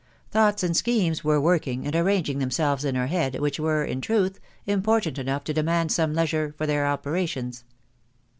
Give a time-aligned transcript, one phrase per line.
[0.31, 4.01] Thoughts and schemes were working and arranging them selves in her head, which were, in
[4.01, 7.63] truth, important enough to demand some leisure for their operations.